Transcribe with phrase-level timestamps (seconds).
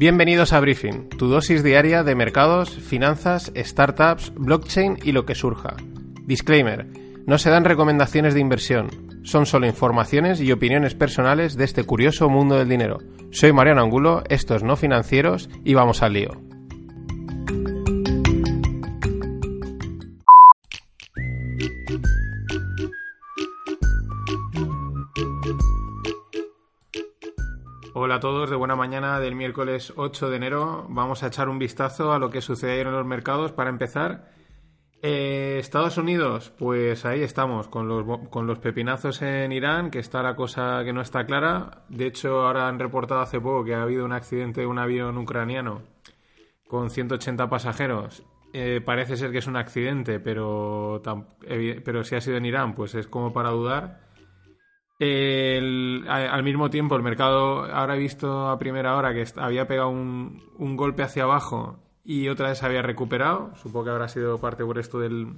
[0.00, 5.76] Bienvenidos a Briefing, tu dosis diaria de mercados, finanzas, startups, blockchain y lo que surja.
[6.22, 6.86] Disclaimer,
[7.26, 8.88] no se dan recomendaciones de inversión,
[9.24, 12.96] son solo informaciones y opiniones personales de este curioso mundo del dinero.
[13.30, 16.49] Soy Mariano Angulo, esto es No Financieros y vamos al lío.
[27.92, 30.86] Hola a todos, de buena mañana del miércoles 8 de enero.
[30.90, 34.30] Vamos a echar un vistazo a lo que sucede ayer en los mercados para empezar.
[35.02, 40.22] Eh, Estados Unidos, pues ahí estamos, con los, con los pepinazos en Irán, que está
[40.22, 41.82] la cosa que no está clara.
[41.88, 45.18] De hecho, ahora han reportado hace poco que ha habido un accidente de un avión
[45.18, 45.82] ucraniano
[46.68, 48.22] con 180 pasajeros.
[48.52, 51.02] Eh, parece ser que es un accidente, pero,
[51.84, 54.09] pero si ha sido en Irán, pues es como para dudar.
[55.00, 61.02] Al mismo tiempo, el mercado ahora visto a primera hora que había pegado un, golpe
[61.02, 63.54] hacia abajo y otra vez se había recuperado.
[63.56, 65.32] Supongo que habrá sido parte por esto de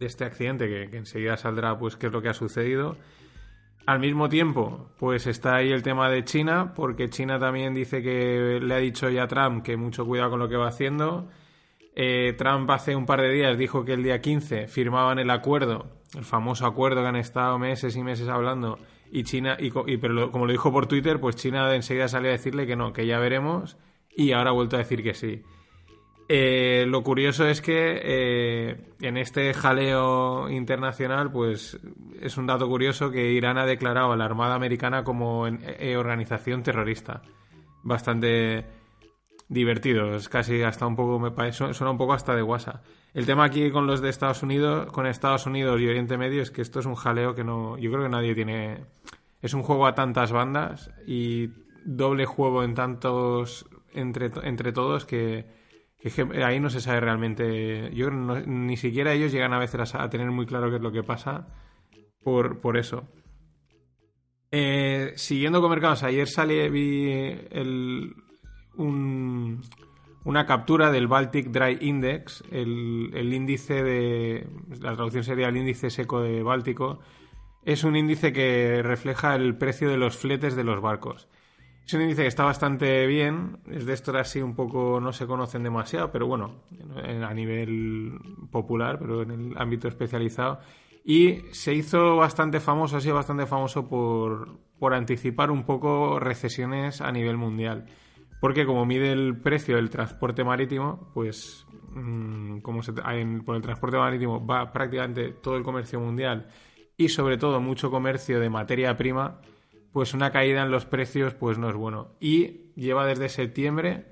[0.00, 2.96] este accidente, que, que, enseguida saldrá pues qué es lo que ha sucedido.
[3.86, 8.58] Al mismo tiempo, pues está ahí el tema de China, porque China también dice que
[8.62, 11.28] le ha dicho ya a Trump que mucho cuidado con lo que va haciendo.
[11.94, 15.86] Eh, Trump hace un par de días dijo que el día 15 firmaban el acuerdo,
[16.14, 18.78] el famoso acuerdo que han estado meses y meses hablando,
[19.10, 22.66] y China, y, pero como lo dijo por Twitter, pues China enseguida salió a decirle
[22.66, 23.76] que no, que ya veremos,
[24.16, 25.42] y ahora ha vuelto a decir que sí.
[26.28, 31.78] Eh, lo curioso es que eh, en este jaleo internacional, pues
[32.20, 36.62] es un dato curioso que Irán ha declarado a la Armada Americana como eh, organización
[36.62, 37.22] terrorista.
[37.82, 38.64] Bastante
[39.48, 42.82] divertido, es casi hasta un poco, me parece, suena un poco hasta de guasa.
[43.12, 46.50] El tema aquí con los de Estados Unidos, con Estados Unidos y Oriente Medio, es
[46.50, 48.84] que esto es un jaleo que no, yo creo que nadie tiene.
[49.40, 51.50] Es un juego a tantas bandas y
[51.84, 55.46] doble juego en tantos entre, entre todos que
[56.44, 57.90] ahí no se sabe realmente.
[57.94, 60.92] Yo no, ni siquiera ellos llegan a veces a, tener muy claro qué es lo
[60.92, 61.46] que pasa
[62.22, 63.08] por, por eso.
[64.50, 67.10] Eh, siguiendo con mercados, ayer salí, vi
[67.50, 68.14] el,
[68.76, 69.60] un,
[70.24, 74.48] una captura del Baltic Dry Index, el, índice de.
[74.80, 77.00] La traducción sería el índice seco de Báltico.
[77.62, 81.28] Es un índice que refleja el precio de los fletes de los barcos.
[81.86, 83.58] Es un índice que está bastante bien.
[83.70, 86.62] Es de estos así un poco no se conocen demasiado, pero bueno,
[87.22, 88.18] a nivel
[88.50, 90.60] popular, pero en el ámbito especializado.
[91.04, 97.02] Y se hizo bastante famoso, ha sido bastante famoso por, por anticipar un poco recesiones
[97.02, 97.84] a nivel mundial.
[98.44, 103.96] Porque como mide el precio del transporte marítimo, pues mmm, como se, por el transporte
[103.96, 106.48] marítimo va prácticamente todo el comercio mundial
[106.98, 109.40] y sobre todo mucho comercio de materia prima,
[109.94, 112.16] pues una caída en los precios pues no es bueno.
[112.20, 114.10] Y lleva desde septiembre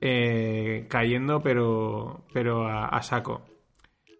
[0.00, 3.42] eh, cayendo pero, pero a, a, saco.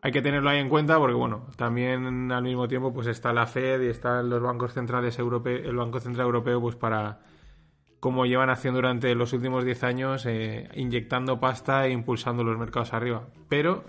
[0.03, 3.47] Hay que tenerlo ahí en cuenta porque bueno, también al mismo tiempo pues está la
[3.47, 7.21] Fed y están los bancos centrales europeos, el Banco Central Europeo pues para
[8.01, 12.95] como llevan haciendo durante los últimos 10 años eh, inyectando pasta e impulsando los mercados
[12.95, 13.29] arriba.
[13.49, 13.85] Pero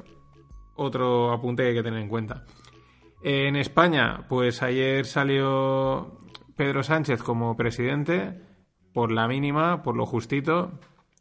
[0.75, 2.45] otro apunte que hay que tener en cuenta.
[3.23, 6.19] En España, pues ayer salió
[6.55, 8.41] Pedro Sánchez como presidente,
[8.93, 10.71] por la mínima, por lo justito.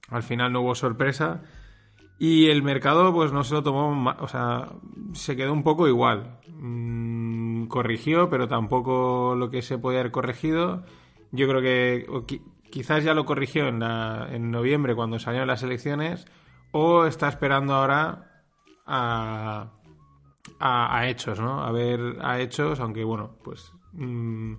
[0.09, 1.43] Al final no hubo sorpresa.
[2.19, 4.73] Y el mercado, pues no se lo tomó, o sea,
[5.13, 6.39] se quedó un poco igual.
[6.49, 10.85] Mm, corrigió, pero tampoco lo que se podía haber corregido.
[11.33, 12.07] Yo creo que
[12.71, 16.27] quizás ya lo corrigió en, en noviembre cuando salieron las elecciones,
[16.73, 18.45] o está esperando ahora
[18.87, 19.73] a,
[20.59, 21.63] a, hechos, ¿no?
[21.65, 23.73] A ver a hechos, aunque bueno, pues.
[23.93, 24.55] Mmm,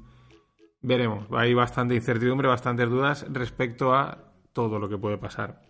[0.82, 1.28] veremos.
[1.32, 5.62] Hay bastante incertidumbre, bastantes dudas respecto a todo lo que puede pasar.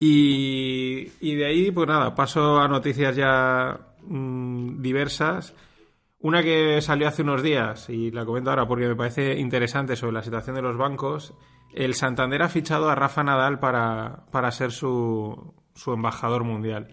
[0.00, 5.54] Y, de ahí, pues nada, paso a noticias ya mmm, diversas.
[6.24, 10.14] Una que salió hace unos días, y la comento ahora porque me parece interesante sobre
[10.14, 11.34] la situación de los bancos.
[11.74, 16.88] El Santander ha fichado a Rafa Nadal para, para ser su, su embajador mundial.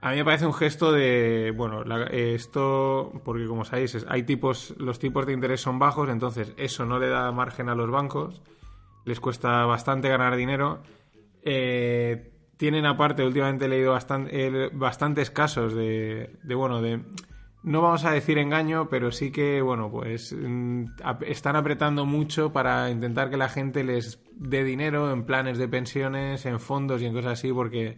[0.00, 4.98] A mí me parece un gesto de, bueno, esto, porque como sabéis, hay tipos, los
[4.98, 8.40] tipos de interés son bajos, entonces eso no le da margen a los bancos,
[9.04, 10.82] les cuesta bastante ganar dinero.
[11.42, 17.02] Eh, tienen aparte, últimamente he leído eh, bastantes casos de, de, bueno, de,
[17.64, 20.84] no vamos a decir engaño, pero sí que, bueno, pues mm,
[21.26, 26.44] están apretando mucho para intentar que la gente les dé dinero en planes de pensiones,
[26.44, 27.96] en fondos y en cosas así, porque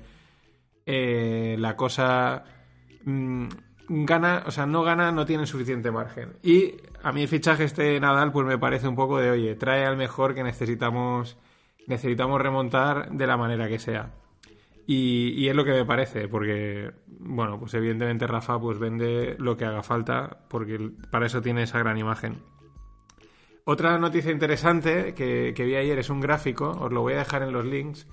[0.87, 2.45] eh, la cosa
[3.05, 3.49] mm,
[3.89, 6.37] gana, o sea, no gana, no tiene suficiente margen.
[6.45, 9.85] Y a mí el fichaje este Nadal, pues me parece un poco de, oye, trae
[9.85, 11.39] al mejor que necesitamos,
[11.89, 14.13] necesitamos remontar de la manera que sea.
[14.89, 19.65] Y, es lo que me parece, porque, bueno, pues evidentemente Rafa pues vende lo que
[19.65, 22.39] haga falta, porque para eso tiene esa gran imagen.
[23.65, 27.53] Otra noticia interesante que, vi ayer es un gráfico, os lo voy a dejar en
[27.53, 28.07] los links,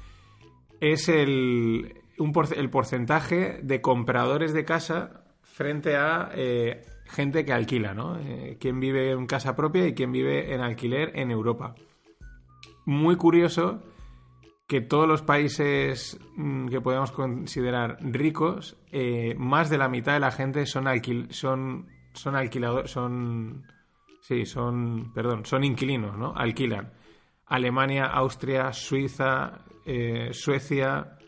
[0.79, 8.17] es el, el porcentaje de compradores de casa frente a eh, gente que alquila, ¿no?
[8.19, 11.75] Eh, quién vive en casa propia y quién vive en alquiler en Europa.
[12.85, 13.83] Muy curioso
[14.73, 20.19] que todos los países mm, que podemos considerar ricos, eh, más de la mitad de
[20.19, 20.85] la gente son
[21.29, 23.67] son son alquiladores, son
[24.21, 26.33] sí, son, perdón, son inquilinos, ¿no?
[26.35, 26.91] Alquilan.
[27.45, 29.59] Alemania, Austria, Suiza,
[30.31, 31.19] Suecia,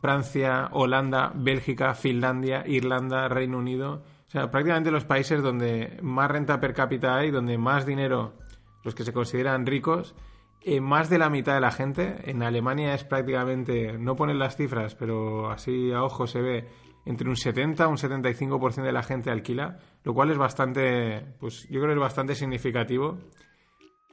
[0.00, 4.04] Francia, Holanda, Bélgica, Finlandia, Irlanda, Reino Unido.
[4.26, 8.38] O sea, prácticamente los países donde más renta per cápita hay, donde más dinero,
[8.84, 10.14] los que se consideran ricos,
[10.62, 14.56] eh, más de la mitad de la gente, en Alemania es prácticamente, no ponen las
[14.56, 16.68] cifras, pero así a ojo se ve,
[17.06, 21.80] entre un 70 un 75% de la gente alquila, lo cual es bastante, pues yo
[21.80, 23.18] creo que es bastante significativo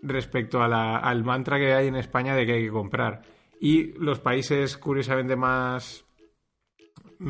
[0.02, 3.24] respecto al mantra que hay en España de que hay que comprar.
[3.60, 6.06] Y los países, curiosamente, más
[7.20, 7.26] mm,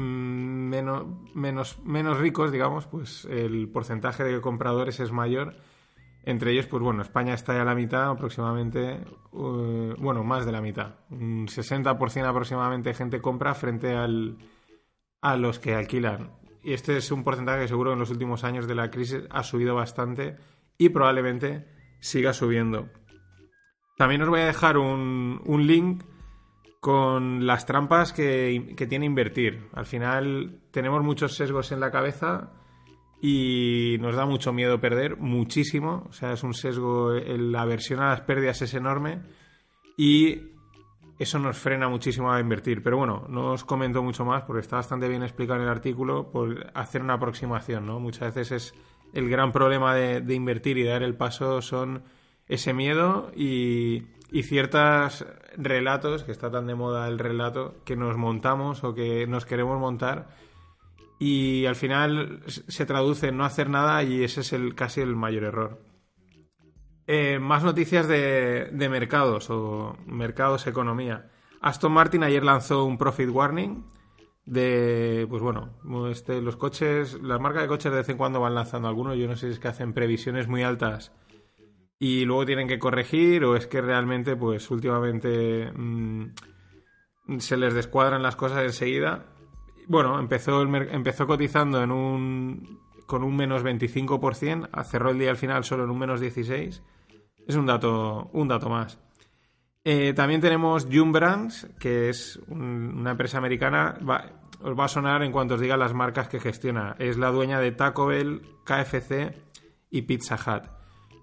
[0.69, 5.55] menos, menos, menos ricos, digamos, pues el porcentaje de compradores es mayor.
[6.27, 8.99] Entre ellos, pues bueno, España está ya a la mitad aproximadamente,
[9.31, 10.95] uh, bueno, más de la mitad.
[11.09, 14.37] Un 60% aproximadamente de gente compra frente al,
[15.21, 16.31] a los que alquilan.
[16.61, 19.41] Y este es un porcentaje que seguro en los últimos años de la crisis ha
[19.43, 20.35] subido bastante
[20.77, 21.65] y probablemente
[22.01, 22.89] siga subiendo.
[23.95, 26.03] También os voy a dejar un, un link
[26.81, 29.69] con las trampas que, tiene invertir.
[29.71, 32.51] Al final tenemos muchos sesgos en la cabeza
[33.21, 36.05] y nos da mucho miedo perder, muchísimo.
[36.09, 39.21] O sea, es un sesgo, la aversión a las pérdidas es enorme
[39.97, 40.41] y
[41.17, 42.83] eso nos frena muchísimo a invertir.
[42.83, 46.31] Pero bueno, no os comento mucho más porque está bastante bien explicado en el artículo
[46.31, 47.99] por hacer una aproximación, ¿no?
[47.99, 48.73] Muchas veces es
[49.13, 52.03] el gran problema de, invertir y dar el paso son
[52.47, 54.03] ese miedo y
[54.43, 55.25] ciertos
[55.57, 59.79] relatos, que está tan de moda el relato, que nos montamos o que nos queremos
[59.79, 60.29] montar
[61.19, 65.15] y al final se traduce en no hacer nada y ese es el, casi el
[65.15, 65.81] mayor error.
[67.07, 71.29] Eh, más noticias de, de, mercados o mercados economía.
[71.61, 73.85] Aston Martin ayer lanzó un profit warning
[74.45, 75.73] de, pues bueno,
[76.09, 79.27] este, los coches, las marcas de coches de vez en cuando van lanzando algunos, yo
[79.27, 81.11] no sé si es que hacen previsiones muy altas
[81.99, 86.33] y luego tienen que corregir o es que realmente pues últimamente mm,
[87.39, 89.25] se les descuadran las cosas enseguida.
[89.87, 95.63] Bueno, empezó, empezó cotizando en un, con un menos 25%, cerró el día al final
[95.63, 96.81] solo en un menos 16%.
[97.47, 98.99] Es un dato, un dato más.
[99.83, 103.95] Eh, también tenemos June Brands, que es una empresa americana.
[104.61, 106.95] os va a sonar en cuanto os diga las marcas que gestiona.
[106.99, 109.33] Es la dueña de Taco Bell, KFC
[109.89, 110.77] y Pizza Hut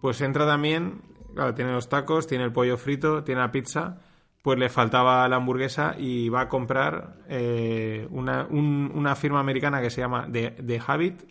[0.05, 1.01] pues entra también,
[1.35, 4.03] claro, tiene los tacos, tiene el pollo frito, tiene la pizza,
[4.45, 10.03] pues le faltaba la hamburguesa y va a comprar eh, una, firma americana que se
[10.03, 11.23] llama The, Habit.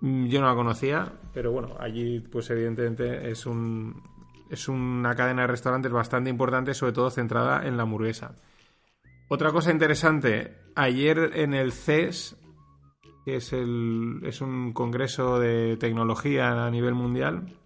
[0.00, 4.02] Mm, yo no la conocía, pero bueno, allí pues evidentemente es un,
[4.50, 8.34] es una cadena de restaurantes bastante importante, sobre todo centrada en la hamburguesa.
[9.28, 12.34] Otra cosa interesante, ayer en el CES,
[13.26, 17.58] que es, el, es un congreso de tecnología a nivel mundial,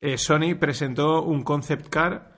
[0.00, 2.31] eh, Sony presentó un concept car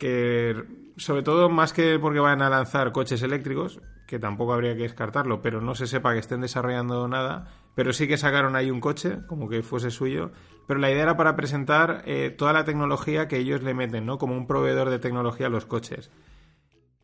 [0.00, 0.64] que,
[0.96, 5.40] sobre todo, más que porque van a lanzar coches eléctricos, que tampoco habría que descartarlo,
[5.40, 9.18] pero no se sepa que estén desarrollando nada, pero sí que sacaron ahí un coche,
[9.28, 10.32] como que fuese suyo,
[10.66, 14.18] pero la idea era para presentar eh, toda la tecnología que ellos le meten, ¿no?
[14.18, 16.10] Como un proveedor de tecnología a los coches.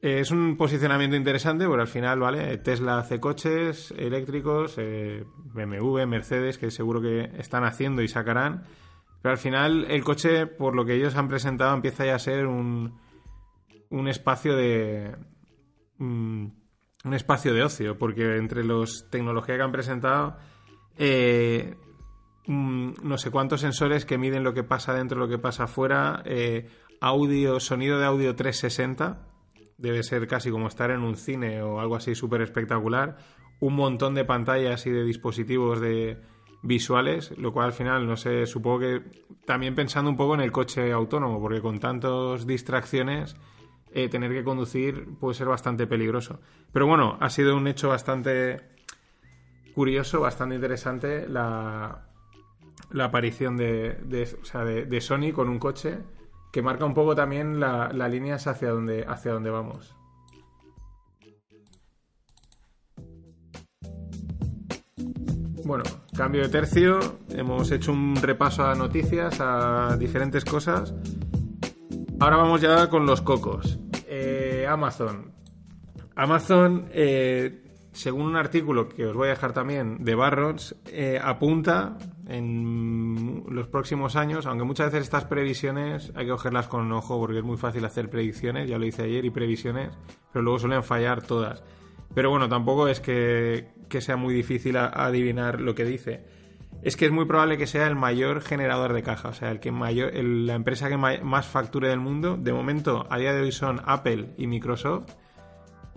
[0.00, 2.56] Eh, es un posicionamiento interesante, porque al final, ¿vale?
[2.58, 8.64] Tesla hace coches eléctricos, BMW, Mercedes, que seguro que están haciendo y sacarán.
[9.22, 12.46] Pero al final el coche, por lo que ellos han presentado, empieza ya a ser
[12.46, 12.98] un,
[13.90, 15.16] un espacio de...
[15.98, 16.46] Mm,
[17.04, 20.36] un espacio de ocio, porque entre los tecnologías que han presentado,
[20.98, 21.76] eh,
[22.46, 26.22] mm, no sé cuántos sensores que miden lo que pasa dentro, lo que pasa afuera,
[26.24, 26.68] eh,
[27.00, 29.24] audio, sonido de audio 360,
[29.78, 33.18] debe ser casi como estar en un cine o algo así súper espectacular,
[33.60, 36.20] un montón de pantallas y de dispositivos de
[36.62, 39.02] visuales, lo cual al final, no sé, supongo que
[39.44, 43.36] también pensando un poco en el coche autónomo, porque con tantas distracciones,
[43.92, 46.40] eh, tener que conducir puede ser bastante peligroso.
[46.72, 48.60] Pero bueno, ha sido un hecho bastante
[49.74, 52.04] curioso, bastante interesante la,
[53.00, 55.98] aparición de, de, Sony con un coche
[56.52, 59.94] que marca un poco también la, la línea hacia donde, hacia donde vamos.
[65.64, 65.84] Bueno,
[66.16, 67.18] cambio de tercio.
[67.28, 70.94] Hemos hecho un repaso a noticias, a diferentes cosas.
[72.18, 73.78] Ahora vamos ya con los cocos.
[74.08, 75.32] Eh, Amazon.
[76.14, 81.98] Amazon, eh, según un artículo que os voy a dejar también de Barrons, eh, apunta
[82.26, 87.18] en los próximos años, aunque muchas veces estas previsiones hay que cogerlas con un ojo
[87.20, 89.90] porque es muy fácil hacer predicciones, ya lo hice ayer, y previsiones,
[90.32, 91.62] pero luego suelen fallar todas.
[92.14, 93.68] Pero bueno, tampoco es que,
[94.00, 96.24] sea muy difícil adivinar lo que dice.
[96.82, 99.60] Es que es muy probable que sea el mayor generador de caja, o sea, el
[99.60, 102.36] que mayor, la empresa que más facture del mundo.
[102.36, 105.12] De momento, a día de hoy son Apple y Microsoft,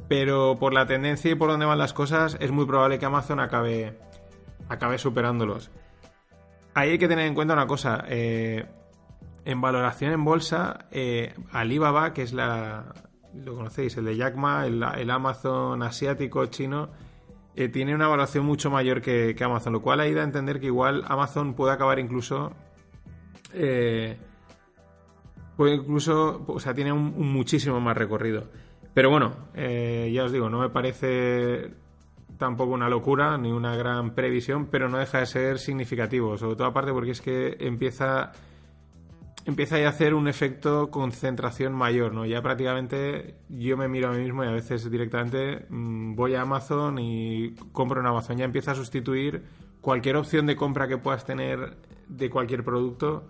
[0.08, 3.39] pero por la tendencia y por donde van las cosas, es muy probable que Amazon
[3.39, 3.98] acabe,
[4.68, 5.70] acabe superándolos.
[6.74, 8.04] Ahí hay que tener en cuenta una cosa.
[8.08, 8.66] Eh,
[9.46, 12.94] en valoración en bolsa, eh, Alibaba, que es la,
[13.34, 16.90] lo conocéis, el de Jack Ma, el, Amazon asiático chino,
[17.56, 21.04] eh, tiene una evaluación mucho mayor que, Amazon, lo cual ayuda a entender que igual
[21.08, 22.54] Amazon puede acabar incluso...
[23.54, 24.18] Eh,
[25.58, 28.46] puede incluso, o sea, tiene un, muchísimo más recorrido.
[28.94, 31.72] Pero bueno, eh, ya os digo, no me parece
[32.38, 36.68] tampoco una locura ni una gran previsión, pero no deja de ser significativo, sobre todo
[36.68, 38.32] aparte porque es que empieza
[39.46, 42.25] empieza a hacer un efecto concentración mayor, ¿no?
[42.25, 46.41] Ya prácticamente yo me miro a mí mismo y a veces directamente mm, voy a
[46.41, 48.38] Amazon y compro en Amazon.
[48.38, 49.43] Ya empieza a sustituir
[49.81, 51.77] cualquier opción de compra que puedas tener
[52.08, 53.27] de cualquier producto,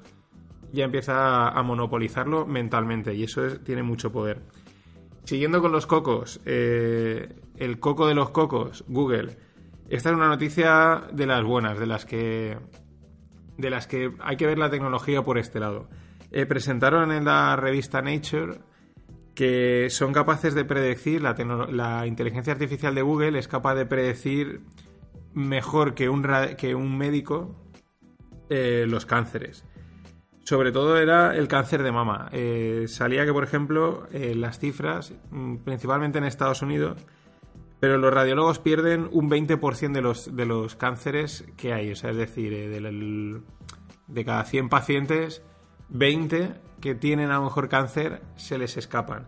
[0.71, 4.41] ya empieza a, monopolizarlo mentalmente y eso tiene mucho poder.
[5.25, 9.37] Siguiendo con los cocos, eh, el coco de los cocos, Google.
[9.89, 12.57] Esta es una noticia de las buenas, de las que
[13.59, 15.89] de las que hay que ver la tecnología por este lado.
[16.31, 18.59] Eh, presentaron en la revista Nature
[19.35, 24.61] que son capaces de predecir, la, inteligencia artificial de Google es capaz de predecir
[25.33, 26.25] mejor que un,
[26.57, 27.55] que un médico
[28.49, 29.63] eh, los cánceres.
[30.43, 32.29] Sobre todo era el cáncer de mama.
[32.31, 36.97] Eh, salía que, por ejemplo, las cifras, mm, principalmente en Estados Unidos,
[37.79, 41.91] pero los radiólogos pierden un 20% de los, de los cánceres que hay.
[41.91, 43.41] O sea, es decir, de,
[44.07, 45.43] de cada 100 pacientes,
[45.89, 49.27] 20 que tienen a lo mejor cáncer se les escapan.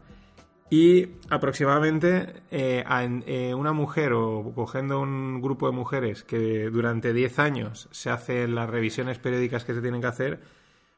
[0.69, 7.11] Y aproximadamente eh, a eh, una mujer o cogiendo un grupo de mujeres que durante
[7.11, 10.39] 10 años se hacen las revisiones periódicas que se tienen que hacer,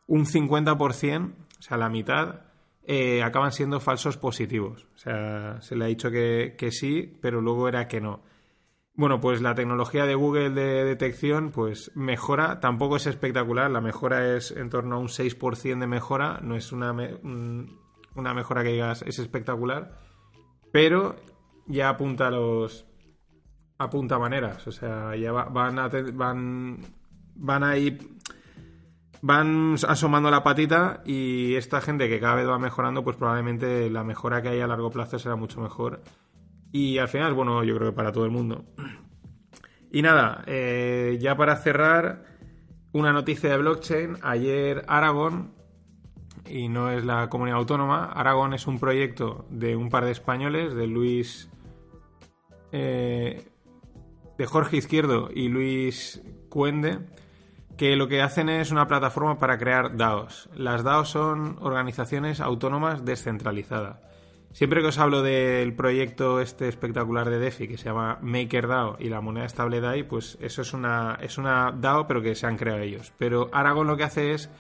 [0.06, 2.42] un 50%, o sea, la mitad,
[2.86, 4.88] eh, acaban siendo falsos positivos.
[4.96, 8.22] O sea, se le ha dicho que, que sí, pero luego era que no.
[8.96, 14.36] Bueno, pues la tecnología de Google de detección pues mejora, tampoco es espectacular, la mejora
[14.36, 19.02] es en torno a un 6% de mejora, no es una, una mejora que digas
[19.02, 19.98] es espectacular,
[20.72, 21.16] pero
[21.66, 22.86] ya apunta a los
[23.80, 26.80] apunta maneras, o sea, ya van a van
[27.36, 27.98] van ahí
[29.24, 34.04] van asomando la patita y esta gente que cada vez va mejorando, pues probablemente la
[34.04, 36.02] mejora que hay a largo plazo será mucho mejor
[36.74, 38.66] y al final, bueno, yo creo que para todo el mundo.
[39.92, 42.26] Y nada, eh, ya para cerrar,
[42.92, 44.18] una noticia de blockchain.
[44.24, 45.54] Ayer Aragón,
[46.50, 50.74] y no es la comunidad autónoma, Aragón es un proyecto de un par de españoles,
[50.74, 51.50] de Luis.
[52.72, 53.48] Eh,
[54.38, 56.98] de Jorge Izquierdo y Luis Cuende,
[57.78, 60.50] que lo que hacen es una plataforma para crear DAOs.
[60.56, 63.98] Las DAOs son organizaciones autónomas descentralizadas.
[64.52, 69.10] Siempre que os hablo del proyecto este espectacular de DeFi que se llama MakerDAO y
[69.10, 72.58] la moneda estable DAI, pues eso es una, es una DAO pero que se han
[72.58, 73.12] creado ellos.
[73.18, 74.52] Pero Aragon lo que hace es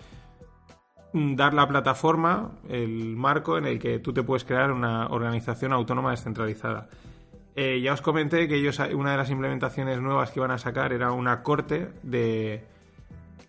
[1.13, 6.10] dar la plataforma, el marco en el que tú te puedes crear una organización autónoma
[6.10, 6.89] descentralizada.
[7.55, 10.91] Eh, ya os comenté que ellos, una de las implementaciones nuevas que iban a sacar
[10.91, 12.65] era una corte de,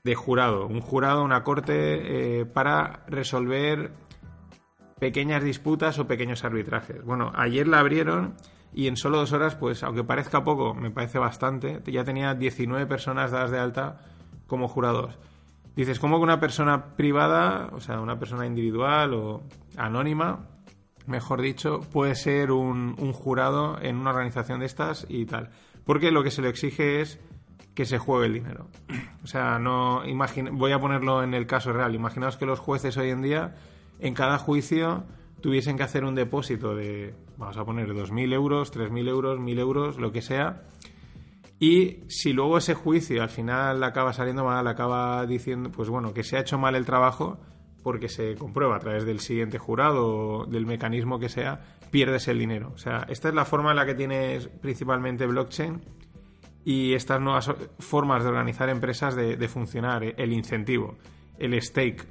[0.04, 0.66] de jurado.
[0.66, 3.92] Un jurado, una corte eh, para resolver
[5.00, 7.02] pequeñas disputas o pequeños arbitrajes.
[7.04, 8.34] Bueno, ayer la abrieron
[8.74, 12.86] y en solo dos horas, pues aunque parezca poco, me parece bastante, ya tenía 19
[12.86, 14.00] personas dadas de alta
[14.46, 15.18] como jurados.
[15.74, 19.42] Dices, ¿cómo que una persona privada, o sea, una persona individual o
[19.76, 20.46] anónima,
[21.06, 25.50] mejor dicho, puede ser un, jurado en una organización de estas y tal?
[25.84, 27.18] Porque lo que se le exige es
[27.74, 28.68] que se juegue el dinero.
[29.22, 30.02] O sea, no
[30.52, 31.94] voy a ponerlo en el caso real.
[31.94, 33.56] Imaginaos que los jueces hoy en día,
[33.98, 35.04] en cada juicio,
[35.40, 39.98] tuviesen que hacer un depósito de, vamos a poner, 2.000 euros, 3.000 euros, 1.000 euros,
[39.98, 40.62] lo que sea,
[41.58, 46.22] y si luego ese juicio al final acaba saliendo mal, acaba diciendo, pues bueno, que
[46.22, 47.38] se ha hecho mal el trabajo,
[47.82, 52.38] porque se comprueba a través del siguiente jurado o del mecanismo que sea, pierdes el
[52.38, 52.72] dinero.
[52.74, 55.80] O sea, esta es la forma en la que tienes principalmente blockchain
[56.64, 60.96] y estas nuevas formas de organizar empresas de, funcionar, eh, el incentivo,
[61.38, 62.06] el stake,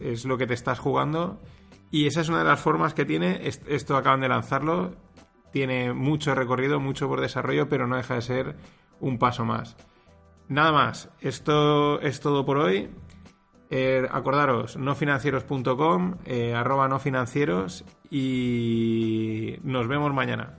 [0.00, 1.40] es lo que te estás jugando
[1.90, 3.40] y esa es una de las formas que tiene.
[3.44, 4.96] Esto acaban de lanzarlo,
[5.52, 8.56] tiene mucho recorrido, mucho por desarrollo, pero no deja de ser
[8.98, 9.76] un paso más.
[10.48, 12.90] Nada más, esto es todo por hoy.
[13.70, 20.58] Eh, acordaros, nofinancieros.com, eh, arroba nofinancieros y nos vemos mañana.